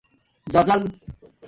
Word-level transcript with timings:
زَزِلا 0.53 0.87